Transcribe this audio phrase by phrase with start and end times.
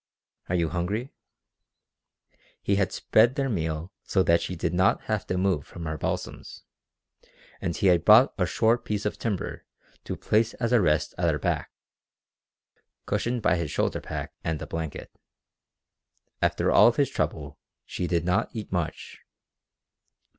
[0.49, 1.13] Are you hungry?"
[2.59, 5.95] He had spread their meal so that she did not have to move from her
[5.95, 6.63] balsams,
[7.61, 9.63] and he had brought a short piece of timber
[10.05, 11.69] to place as a rest at her back,
[13.05, 15.11] cushioned by his shoulder pack and the blanket.
[16.41, 19.19] After all his trouble she did not eat much.